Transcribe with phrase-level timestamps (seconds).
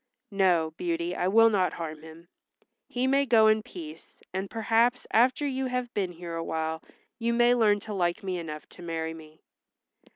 [0.31, 2.27] "No, Beauty, I will not harm him.
[2.89, 6.81] He may go in peace, and perhaps after you have been here awhile
[7.19, 9.41] you may learn to like me enough to marry me."